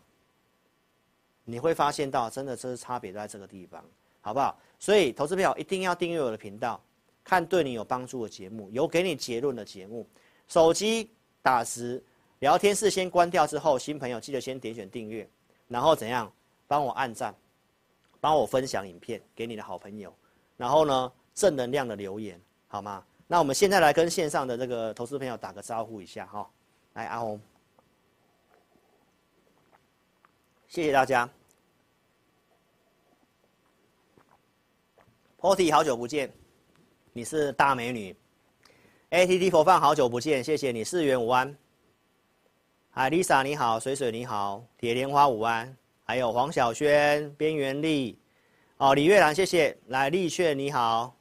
[1.44, 3.84] 你会发现到，真的这是差别在这个地方。
[4.20, 4.60] 好不好？
[4.78, 6.82] 所以，投资票一定要订阅我的频道，
[7.24, 10.06] 看对你有帮助的节目，有给你结论的节目。
[10.50, 11.10] 手机
[11.42, 12.04] 打时
[12.40, 15.28] 聊天室先关掉之后，新朋友记得先点选订阅，
[15.68, 16.32] 然后怎样？
[16.68, 17.34] 帮我按赞，
[18.20, 20.14] 帮我分享影片给你的好朋友，
[20.58, 23.04] 然后呢，正能量的留言，好吗？
[23.26, 26.50] 那我们现在来跟线上的这个投资朋友打个招呼一下哈。
[26.94, 27.40] 来，阿红，
[30.68, 31.30] 谢谢大家。
[35.40, 36.32] Potty 好久不见，
[37.14, 38.16] 你是大美女。
[39.12, 40.84] ATT 佛放好久不见，谢谢你。
[40.84, 41.58] 四元五安。
[43.00, 45.72] 嗨，Lisa 你好，水水你好，铁莲花午安，
[46.04, 48.18] 还有黄小轩、边缘丽，
[48.78, 49.78] 哦，李月兰谢谢。
[49.90, 51.16] 来，丽炫你好，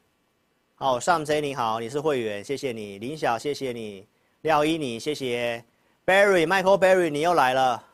[0.78, 2.98] 哦、上 J 你好，你是会员，谢谢你。
[2.98, 4.08] 林晓谢谢你，
[4.40, 5.62] 廖一你谢谢。
[6.06, 7.84] Barry，Michael Barry 你又来了。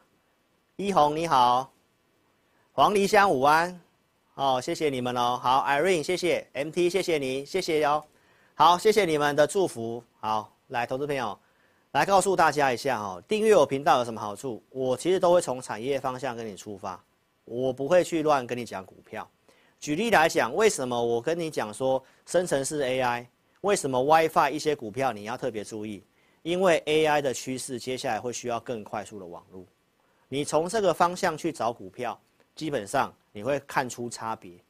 [0.77, 1.73] 一红你好，
[2.71, 3.81] 黄梨香午安。
[4.35, 5.41] 哦，谢谢你们哦。
[5.43, 8.05] 好，Irene，谢谢，MT，谢谢你，谢谢哟。
[8.55, 10.05] 好，谢谢你们的祝福。
[10.21, 11.37] 好，来，投资朋友，
[11.93, 14.63] 来告诉大家一下哦，订阅我频道有什么好处？
[14.71, 16.99] 我其实都会从产业方向跟你出发，
[17.45, 19.29] 我不会去乱跟你讲股票。
[19.79, 23.27] 举例来讲，为什么我跟你讲说生成式 AI？
[23.61, 26.03] 为什么 WiFi 一些股票你要特别注意？
[26.43, 29.65] 因为 AI 的趋势接下来会需要更快速的网络，
[30.29, 32.19] 你从这个方向去找股票，
[32.55, 33.15] 基本上。
[33.35, 34.63] 你会看出差别。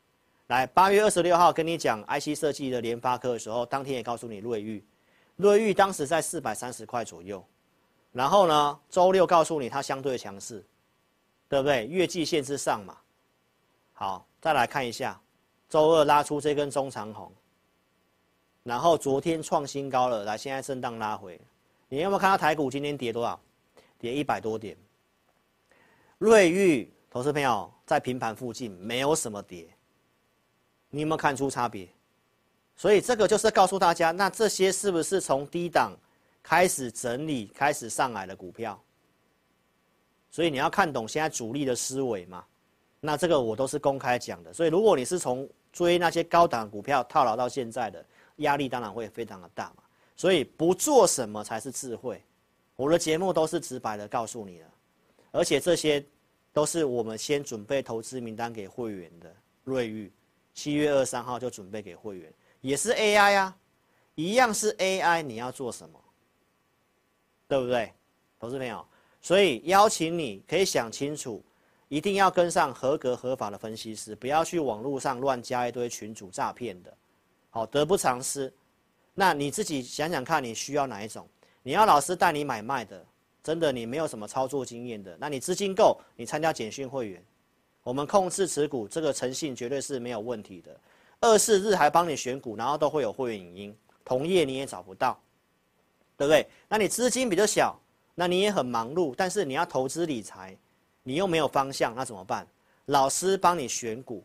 [0.46, 4.84] 来，八月二十六号跟你讲 IC 设计的联发科的时候，当天也告诉你瑞昱，
[5.42, 7.44] 瑞昱当时在四百三十块左右。
[8.12, 10.64] 然后呢，周六告诉你它相对强势，
[11.48, 11.86] 对不对？
[11.86, 12.96] 月季线之上嘛。
[13.92, 15.20] 好，再来看一下，
[15.68, 17.32] 周二拉出这根中长红，
[18.62, 21.40] 然后昨天创新高了，来，现在震荡拉回。
[21.88, 23.38] 你有没有看到台股今天跌多少？
[23.98, 24.76] 跌一百多点。
[26.18, 26.92] 瑞昱。
[27.12, 29.68] 投资朋友在平盘附近没有什么跌，
[30.88, 31.86] 你有没有看出差别？
[32.82, 35.96] 所以这个就是告诉大家，那这些是不是从低档
[36.42, 38.76] 开始整理、开始上来的股票？
[40.32, 42.44] 所以你要看懂现在主力的思维嘛。
[42.98, 44.52] 那这个我都是公开讲的。
[44.52, 48.04] 所以如果你是从追那些高档股票套牢到现在的，
[48.38, 49.84] 压力当然会非常的大嘛。
[50.16, 52.20] 所以不做什么才是智慧。
[52.74, 54.66] 我的节目都是直白的告诉你了，
[55.30, 56.04] 而且这些。
[56.54, 60.12] 都是我们先准备投资名单给会员的瑞玉，
[60.52, 62.30] 七月二三号就准备给会员，
[62.62, 63.56] 也是 AI 啊，
[64.14, 66.00] 一样是 AI，你要做什么？
[67.46, 67.92] 对不对，
[68.40, 68.82] 投资朋友？
[69.20, 71.44] 所以邀请你可以想清楚，
[71.88, 76.96] 一定要跟上合格合法的分析师，不要去网络上乱加一堆群主诈骗的，
[77.50, 78.52] 好，得不偿失。
[79.12, 81.28] 那你自己想想看，你需要哪一种？
[81.62, 83.04] 你要老师带你买卖的？
[83.42, 87.22] 真的，你没有什么操作经验的，那你资金够，你参加简讯会员，
[87.82, 90.80] 我们控制持股，这个诚信绝对是没有问题的。
[91.22, 95.18] 二四日还帮你选股，然后都会有会员影音，同业你也找不到，
[96.16, 96.46] 对不对？
[96.68, 97.80] 那你资金比较小，
[98.14, 100.56] 那你也很忙碌，但是你要投资理财，
[101.04, 102.46] 你又没有方向，那怎么办？
[102.86, 104.24] 老师帮你选股，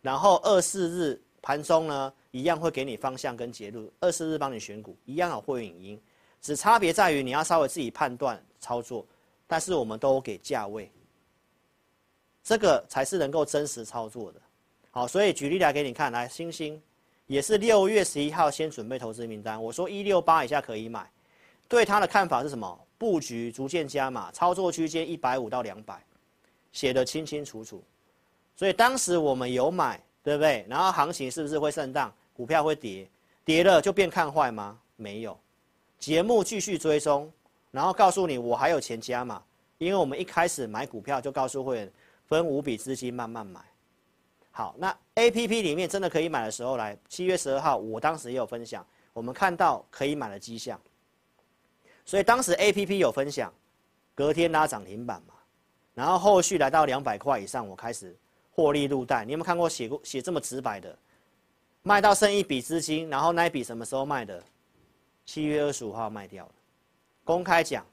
[0.00, 3.90] 然后二四日盘中呢，一样会给你方向跟结论。
[3.98, 6.02] 二四日帮你选股，一样有会员影音，
[6.40, 9.04] 只差别在于你要稍微自己判断操作，
[9.48, 10.88] 但是我们都给价位，
[12.44, 14.40] 这个才是能够真实操作的。
[14.94, 16.80] 好，所以举例来给你看，来星星
[17.26, 21.10] 也是六月十一号先准备投资名单，我说一六八以下可以买，
[21.68, 22.80] 对他的看法是什么？
[22.96, 26.00] 布局逐渐加码，操作区间一百五到两百。
[26.70, 27.82] 写得清清楚楚，
[28.54, 30.64] 所以当时我们有买，对不对？
[30.68, 32.14] 然后行情是不是会震荡？
[32.32, 33.08] 股票会跌，
[33.44, 34.78] 跌了就变看坏吗？
[34.94, 35.36] 没有，
[35.98, 37.32] 节目继续追踪，
[37.72, 39.42] 然后告诉你我还有钱加码，
[39.78, 41.92] 因为我们一开始买股票就告诉会员
[42.26, 43.60] 分五笔资金慢慢买。
[44.56, 50.80] 好，那 APP 里面真的可以买的时候来，七月十二号，我当时也有分享，我们看到可以买的迹象，
[52.04, 53.52] 所以当时 APP 有分享，
[54.14, 55.34] 隔天拉涨停板嘛。
[55.92, 58.16] 然后后续来到两百块以上，我开始
[58.52, 59.24] 获利入袋。
[59.24, 60.96] 你有没有看过写过写这么直白的？
[61.82, 64.40] 卖到剩一笔资金，然后那一笔什么时候卖的？
[65.26, 66.52] 七月二十五号卖掉了，
[67.24, 67.84] 公开讲，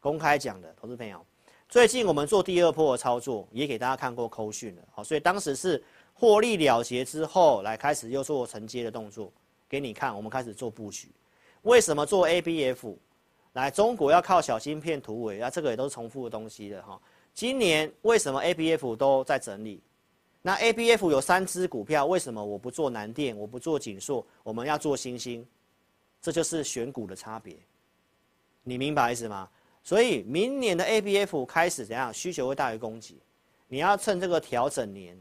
[0.00, 1.24] 公开讲的，投资朋友。
[1.72, 4.82] 最近我们做第二波的操作，也给大家看过扣讯了。
[4.90, 5.82] 好，所以当时是
[6.12, 9.32] 获利了结之后，来开始又做承接的动作，
[9.70, 10.14] 给你看。
[10.14, 11.08] 我们开始做布局，
[11.62, 12.94] 为什么做 ABF？
[13.54, 17.00] 来，中国要靠小晶片突围，啊，这个也都是重复的东西的哈。
[17.32, 19.80] 今年为什么 ABF 都在整理？
[20.42, 25.46] 那 ABF 有三只股票，为什么我不做南电，我不做景硕，我们要做欣兴？
[26.20, 27.56] 这就是选股的差别，
[28.62, 29.48] 你明白意思吗？
[29.82, 32.12] 所以明年的 ABF 开始怎样？
[32.14, 33.16] 需求会大于供给，
[33.68, 35.20] 你要趁这个调整年，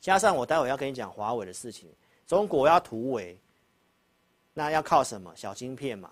[0.00, 1.88] 加上我待会要跟你讲华为的事情，
[2.26, 3.38] 中国要突围，
[4.52, 5.32] 那要靠什么？
[5.34, 6.10] 小晶片嘛。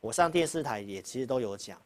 [0.00, 1.80] 我上电视台也其实都有讲，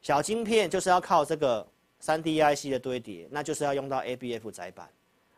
[0.00, 1.66] 小晶片就是要靠这个
[2.00, 4.88] 三 D IC 的堆叠，那就是要用到 ABF 载板。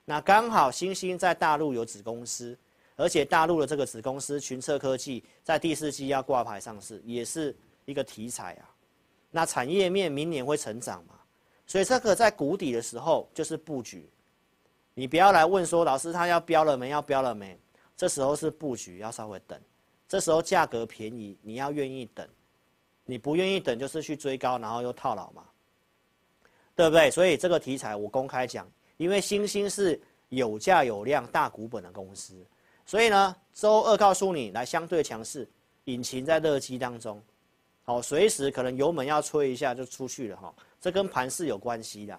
[0.04, 2.56] 那刚好欣兴在大陆有子公司，
[2.94, 8.69] 而且大陆的这个子公司群策科技在第四季要挂牌上市，也是一个题材啊。
[9.30, 11.14] 那产业面明年会成长嘛？
[11.66, 14.08] 所以这个在谷底的时候就是布局。
[14.94, 16.88] 你不要来问说老师他要标了没？
[16.88, 17.58] 要标了没？
[17.96, 19.58] 这时候是布局，要稍微等。
[20.08, 22.28] 这时候价格便宜，你要愿意等，
[23.04, 25.44] 你不愿意等就是去追高，然后又套牢嘛，
[26.74, 27.08] 对不对？
[27.10, 32.34] 所以这个题材我公开讲，因为欣兴是有价有量大股本的公司，
[32.84, 35.48] 所以呢，周二告诉你来相对强势，
[35.84, 37.22] 引擎在热机当中，
[37.90, 42.16] 好，随时可能油门要吹一下就出去了哈，这跟盘势有关系的。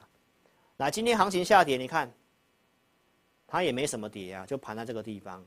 [0.75, 2.11] 来，今天行情下跌，你看，
[3.47, 5.41] 它也没什么跌啊，就盘在这个地方，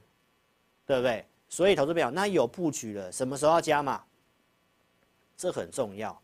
[0.87, 1.27] 对不对？
[1.51, 4.03] 所以，投资朋友，那有布局了，什么时候要加码？
[5.37, 6.19] 这很重要，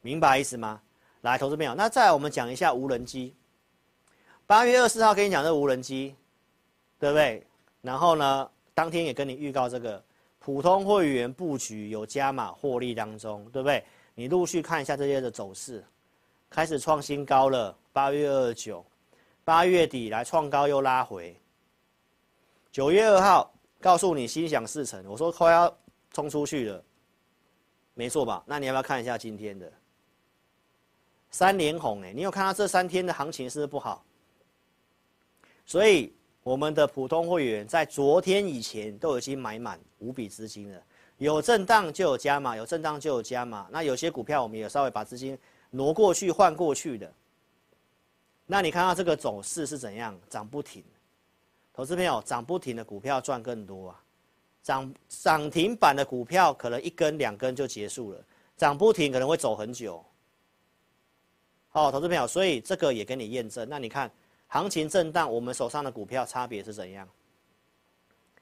[0.00, 0.80] 明白意思吗？
[1.22, 3.34] 来，投资朋友，那再我们讲一下无人机。
[4.46, 6.14] 八月二十四号跟你讲这无人机，
[7.00, 7.44] 对不对？
[7.82, 10.00] 然后呢，当天也跟你预告这个
[10.44, 13.82] 普通会员布局有加码获利当中，对不对？
[14.14, 15.82] 你陆续看一下这些的走势，
[16.50, 17.74] 开始创新高了。
[17.94, 18.84] 八月二十九，
[19.42, 21.34] 八月底来创高又拉回，
[22.70, 23.50] 九月二号。
[23.80, 25.74] 告诉你心想事成，我说快要
[26.12, 26.84] 冲出去了，
[27.94, 28.42] 没错吧？
[28.46, 29.72] 那你要不要看一下今天的
[31.30, 32.02] 三连红？
[32.02, 34.04] 哎，你有看到这三天的行情是不是不好？
[35.64, 40.80] 所以我们的普通会员在昨天以前都已经买满五笔资金了，
[41.16, 43.66] 有震荡就有加码，有震荡就有加码。
[43.72, 45.36] 那有些股票我们也稍微把资金
[45.70, 47.10] 挪过去换过去的。
[48.44, 50.14] 那你看到这个走势是怎样？
[50.28, 50.84] 涨不停。
[51.72, 54.00] 投资朋友，涨不停的股票赚更多啊，
[54.62, 58.22] 涨涨停板的股票可能一根两根就结束了，
[58.54, 60.04] 涨不停可能会走很久。
[61.70, 63.66] 好，投资朋友，所以这个也跟你验证。
[63.68, 64.08] 那你看，
[64.54, 67.08] 行情震荡，我们手上的股票差别是怎样？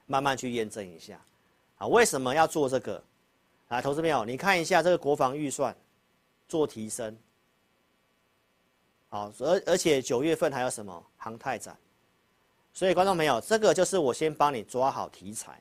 [0.05, 1.19] 慢慢去验证一下。
[1.79, 3.03] 啊，为什么要做这个？
[3.69, 5.75] 来，投资朋友，你看一下这个国防预算
[6.47, 7.17] 做提升。
[9.09, 11.75] 好，而而且九月份还有什么航太展？
[12.75, 15.59] 所以，观众朋友，这个就是我先帮你抓好题材，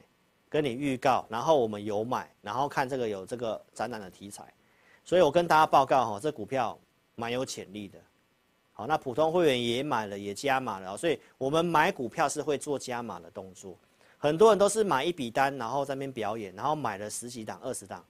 [0.49, 4.53] 跟你预告，然后我们有买，然后看这个有这个展览的题材，
[5.05, 6.77] 所以我跟大家报告哈，这股票
[7.15, 7.97] 蛮有潜力的。
[8.87, 13.77] 那普通会员也买了，也加码了，所以我们买股票是会做加码的动作。
[14.17, 18.05] 很多人都是买一笔单，然后在那边表演，然后买了十几档、二十档，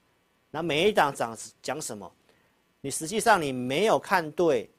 [0.50, 2.12] 那每一档涨讲什么？
[2.82, 4.70] 你实际上你没有看对，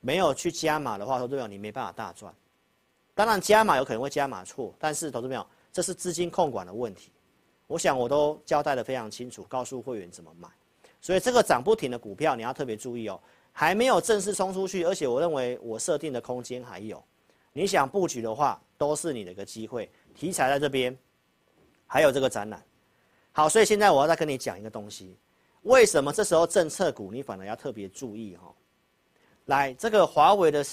[0.00, 2.32] 没有去加码的话，说对了，你没办法大赚。
[3.14, 7.10] 当然加码有可能会加码错，但是投资朋友，这是资金控管的问题。
[7.66, 10.48] 我想我都交代得非常清楚，告诉会员怎么买。
[11.00, 13.20] 所以这个涨不停的股票，你要特别注意哦。
[13.56, 17.02] 还没有正式冲出去，而且我认为我设定的空间还有。
[17.52, 19.88] 你想布局的话，都是你的一个机会。
[20.12, 20.96] 题材在这边，
[21.86, 22.60] 还有这个展览。
[23.30, 25.16] 好，所以现在我要再跟你讲一个东西。
[25.62, 28.52] 为什么这时候政策股你反而要特别注意哈？
[29.44, 30.64] 来，这个华为的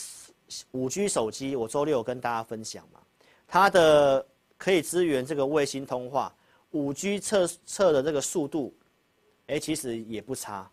[0.72, 3.00] 五 G 手机，我周六跟大家分享嘛，
[3.48, 4.26] 它的
[4.58, 6.36] 可以支援这个卫星通话，
[6.72, 8.74] 五 G 测测的这个速度，
[9.46, 10.68] 哎，其实也不差。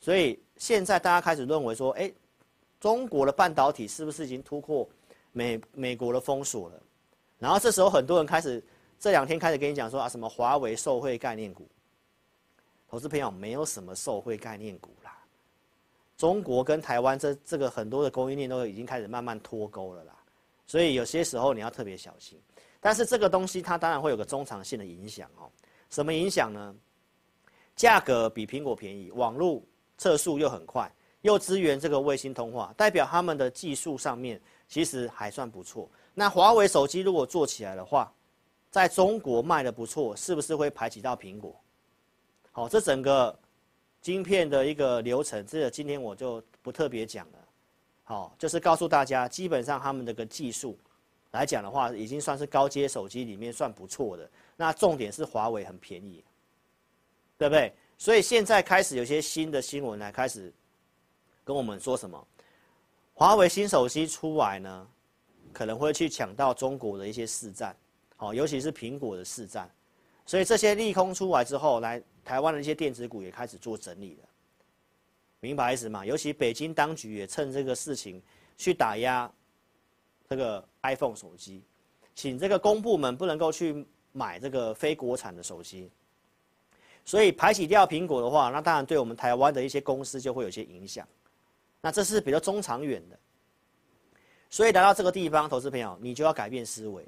[0.00, 2.12] 所以现在大家开始认为说，哎，
[2.80, 4.88] 中国的半导体是不是已经突破
[5.32, 6.80] 美美国的封锁了？
[7.38, 8.62] 然后这时候很多人开始
[8.98, 11.68] 这两天开始跟你讲说啊，什么华为受惠概念股。
[12.88, 15.18] 投资朋友，没有什么受惠概念股啦。
[16.16, 20.14] 中国跟台湾这这个很多的供应链都已经开始慢慢脱钩了啦，
[20.64, 22.40] 所以有些时候你要特别小心。
[22.80, 25.50] 但是这个东西它当然会有个中长线的影响哦。
[25.90, 26.74] 什么影响呢？
[27.74, 29.60] 价格比苹果便宜，网络
[29.96, 30.90] 测速又很快，
[31.22, 35.88] 又支援这个卫星通话，代表他们的技术上面其实还算不错。
[36.14, 38.12] 那华为手机如果做起来的话，
[38.70, 41.54] 在中国卖的不错，是不是会排挤到苹果？
[42.52, 43.36] 好，这整个
[44.00, 47.38] 晶片的一个流程，这个今天我就不特别讲了。
[48.02, 50.78] 好，就是告诉大家，基本上他们这个技术
[51.30, 54.28] 来讲的话，已经算是高阶手机里面算不错的。
[54.56, 56.22] 那重点是华为很便宜，
[57.38, 57.72] 对不对？
[57.98, 60.52] 所以现在开始有些新的新闻来开始
[61.44, 62.26] 跟我们说什么，
[63.14, 64.88] 华为新手机出来呢，
[65.52, 67.76] 可能会去抢到中国的一些市占，
[68.16, 69.70] 好，尤其是苹果的市占。
[70.26, 72.02] 所以这些利空出来之后，来。
[72.24, 74.28] 台湾的一些电子股也开始做整理了，
[75.40, 76.06] 明白意思吗？
[76.06, 78.18] 尤其北京当局也趁这个事情
[78.56, 79.30] 去打压
[80.26, 81.62] 这个 iPhone 手机，
[82.14, 85.90] 请这个公部门不能够去买这个非国产的手机，
[87.04, 91.06] 所以排挤掉苹果的话，那当然对我们台湾的一些公司就会有些影响。
[91.80, 93.18] 那这是比较中长远的，
[94.48, 97.06] 所以来到这个地方，投资朋友你就要改变思维。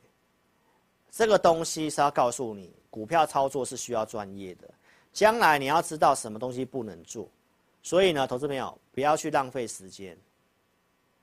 [1.11, 4.69] 这个东西是要告诉你，股票操作是需要专业的。
[5.15, 7.27] 将来你要知道什么东西不能做，
[7.83, 10.15] 所以呢，投资朋友不要去浪费时间，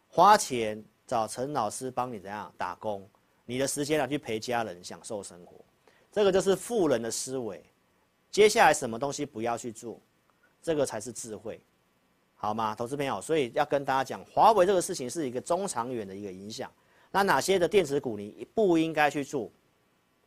[0.10, 3.08] 花钱找陈老师帮你怎样打工，
[3.46, 5.64] 你的时间拿去陪家人享受生活，
[6.12, 7.64] 这个就是富人的思维。
[8.34, 10.02] 接下来什么东西不要去做，
[10.60, 11.62] 这个才是智慧，
[12.34, 12.74] 好吗？
[12.74, 16.70] 投资朋友，所以要跟大家讲，华为这个事情是一个中长远的一个影响。
[17.12, 19.52] 那哪些的电子股你不应该去做，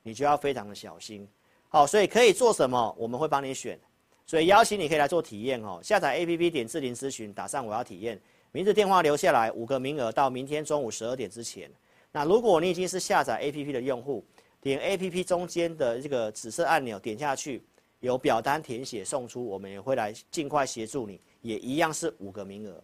[0.04, 1.26] 你就要非常的小心。
[1.68, 2.94] 好，所以可以做什么？
[2.96, 3.76] 我们会帮你选，
[4.24, 5.80] 所以邀请你可以来做体验哦。
[5.82, 8.16] 下载 APP 点智霖咨询，打上我要体验，
[8.52, 11.68] 名字电话留下来，五个名额到明天中午十二点之前。
[12.12, 14.24] 那如果你已经是下载 APP 的用户，
[14.60, 17.60] 点 APP 中间的这个紫色按钮点下去，
[18.06, 22.82] 有表单填写送出，我们也会来尽快协助你，也一样是五个名额。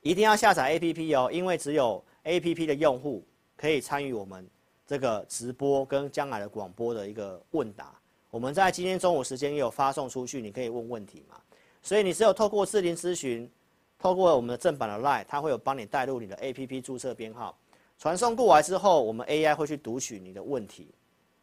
[0.00, 3.24] 一定要下载 APP 哦，因为只有 APP 的用户
[3.56, 4.46] 可以参与我们。
[4.86, 7.98] 这个直播跟将来的广播的一个问答，
[8.30, 11.40] 我们在今天中午时间也有发送出去，你可以问问题嘛。
[11.82, 13.50] 所以你只有透过智霖咨询，
[13.98, 17.56] 透过我们的正版的 LINE，它会有帮你带入你的 APP 注册编号，
[17.98, 20.88] 传送过来之后，我们 AI 会去读取你的问题，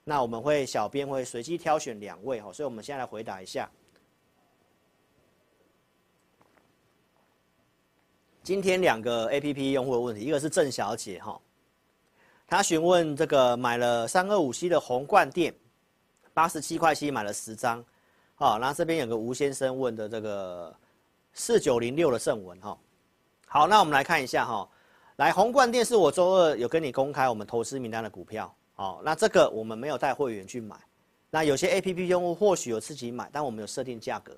[0.03, 3.69] 那我们会小编会随机挑选两位哈，所以我们现在来回答一下。
[8.43, 11.39] 今天两个 APP 用户的问题，一个是郑小姐哈。
[12.47, 15.53] 她询问这个买了三二五 C 的宏冠电，
[16.33, 17.85] 八十七块七买了十张，
[18.33, 20.75] 好，那这边有个吴先生问的这个
[21.33, 22.77] 四九零六的正文哈，
[23.45, 24.67] 好，那我们来看一下哈，
[25.17, 30.75] 来宏冠电是我周二有跟你公开我们投资名单的股票，好，那这个我们没有带会员去买，
[31.29, 34.35] 那有些 APP 用户或许有自己买，但我们有设定价格，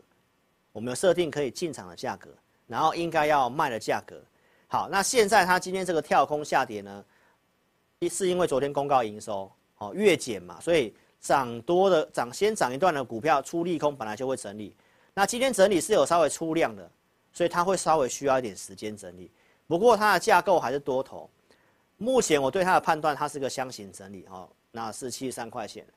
[0.71, 2.29] 我们有设定可以进场的价格，
[2.67, 4.21] 然后应该要卖的价格，
[4.67, 7.05] 好，那现在它今天这个跳空下跌呢？
[7.99, 14.75] 一是因为昨天公告营收，哦月减嘛，所以涨多的涨先涨一段的股票出利空，本来就会整理。
[15.13, 16.91] 那今天整理是有稍微出量的，
[17.31, 19.31] 所以它会稍微需要一点时间整理。
[19.67, 21.29] 不过它的架构还是多头。
[22.03, 25.87] 目前我对它的判断，它是个箱型整理，哦，那是七十三块钱。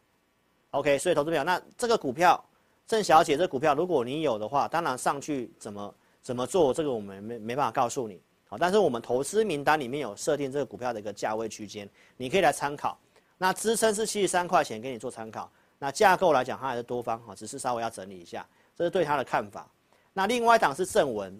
[0.70, 2.40] OK，所以投资朋友，那这个股票
[2.86, 8.22] 郑小姐这股票，如果你有的话，当然上去怎么怎么做，这个我们没没办法告诉你。
[8.48, 12.96] 好，但是我们投资名单里面有设定这个股票的一个价位区间，你可以来参考。
[13.36, 15.50] 那支撑是七十三块钱，给你做参考。
[15.76, 18.46] 那架构来讲，它还是多方，哈，只是稍微要整理一下，
[18.76, 19.68] 这是对它的看法。
[20.12, 21.36] 那另外一档是正文，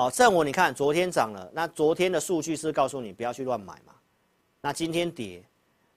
[0.00, 3.92] 好，正文你看昨天涨了，那昨天的数据是告诉你不要去乱买嘛，
[4.62, 5.44] 那今天跌，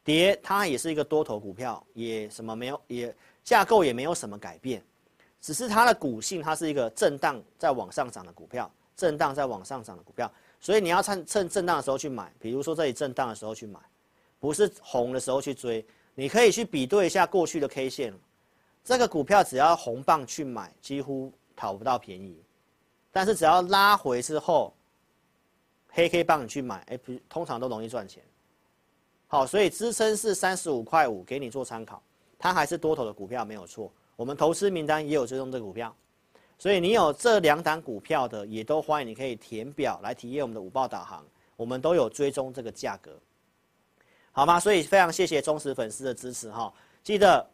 [0.04, 4.84] 跌它也是一个多头股票，也什么没有，也架构也没有什么改变，
[5.40, 10.30] 只是它的股性，它是一个震荡在往上涨的股票，震荡在往上涨的股票，
[10.60, 13.80] 所以你要趁趁震荡的时候去买，比如说这里震荡的时候去买，
[14.38, 18.14] 不是红的时候去追，你可以去比对一下过去的 K 线，
[18.84, 22.36] 这个股票只要红棒去买，几乎讨不到便宜。
[23.14, 24.74] 但是只要拉回之后，
[25.88, 27.00] 黑 K 帮你去买，哎，
[27.30, 28.22] 通常都容易赚钱。
[29.28, 32.02] 好，所以支撑是三十五块五，给你做参考。
[32.40, 35.96] 它还是多头的股票没有错，我们投资名单也有追踪这个股票，
[36.58, 41.24] 所以你有这两档股票的，也都欢迎你可以填表来体验我们的五报导航，
[41.56, 43.18] 我们都有追踪这个价格，
[44.32, 44.60] 好吗？
[44.60, 47.48] 所以非常谢谢忠实粉丝的支持哈，记得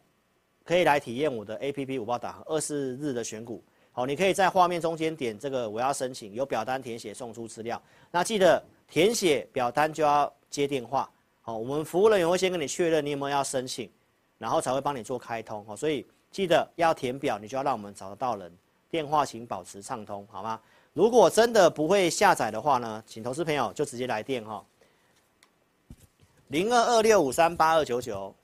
[0.64, 3.62] 可以来体验我的 APP 五报导航二十日的选股。
[4.00, 7.78] 好，你可以在画面中间点这个我要申请，有表单填写送出资料。
[8.10, 11.06] 那记得填写表单就要接电话。
[11.42, 13.90] 好，我们服务人员会先跟你确认你有没有要申请，
[14.38, 15.62] 然后才会帮你做开通。
[15.66, 18.50] 好，所以记得要填表，你就要让我们找得到人。
[18.90, 20.58] 电话请保持畅通，好吗？
[20.94, 24.64] 如果真的不会下载的话呢，请投资朋友就直接来电哈，
[26.48, 28.34] 零二二六五三八二九九，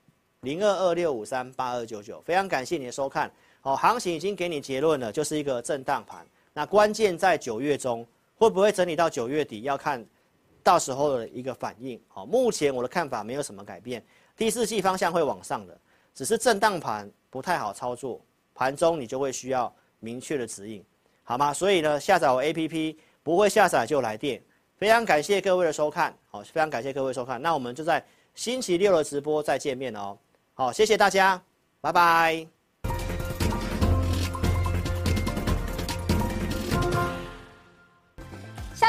[0.43, 2.21] 零二二六五三八二九九。
[2.27, 3.33] 非常感谢你的收看。
[3.67, 6.25] 好，行情已经给你结论了，就是一个震荡盘。
[6.53, 8.07] 那关键在九月中
[8.37, 10.07] 会不会整理到九月底，要看
[10.63, 12.01] 到时候的一个反应。
[12.07, 14.01] 好，目前我的看法没有什么改变，
[14.37, 15.77] 第四季方向会往上的，
[16.15, 18.21] 只是震荡盘不太好操作，
[18.55, 20.81] 盘中你就会需要明确的指引，
[21.25, 21.53] 好吗？
[21.53, 24.41] 所以呢，下载我 APP 不会下载就来电。
[24.77, 28.01] 非常感谢各位的收看，好，非常感谢各位收看，那我们就在
[28.37, 30.17] 星期六的直播再见面哦。
[30.55, 31.43] 好，谢谢大家，
[31.81, 32.56] 拜拜。